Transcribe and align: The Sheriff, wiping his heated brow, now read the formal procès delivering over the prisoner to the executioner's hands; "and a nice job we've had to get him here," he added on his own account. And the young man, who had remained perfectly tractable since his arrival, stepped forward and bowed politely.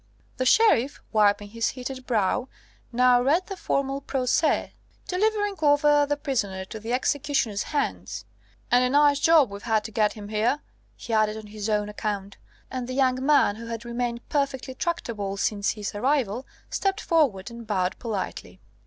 The 0.37 0.47
Sheriff, 0.47 0.99
wiping 1.11 1.49
his 1.51 1.67
heated 1.69 2.07
brow, 2.07 2.47
now 2.91 3.21
read 3.21 3.45
the 3.45 3.55
formal 3.55 4.01
procès 4.01 4.71
delivering 5.07 5.53
over 5.61 6.07
the 6.07 6.17
prisoner 6.17 6.65
to 6.65 6.79
the 6.79 6.91
executioner's 6.91 7.61
hands; 7.69 8.25
"and 8.71 8.83
a 8.83 8.89
nice 8.89 9.19
job 9.19 9.51
we've 9.51 9.61
had 9.61 9.83
to 9.83 9.91
get 9.91 10.13
him 10.13 10.29
here," 10.29 10.57
he 10.95 11.13
added 11.13 11.37
on 11.37 11.45
his 11.45 11.69
own 11.69 11.87
account. 11.87 12.37
And 12.71 12.87
the 12.87 12.95
young 12.95 13.23
man, 13.23 13.57
who 13.57 13.67
had 13.67 13.85
remained 13.85 14.27
perfectly 14.27 14.73
tractable 14.73 15.37
since 15.37 15.73
his 15.73 15.93
arrival, 15.93 16.47
stepped 16.71 17.01
forward 17.01 17.51
and 17.51 17.67
bowed 17.67 17.99
politely. 17.99 18.59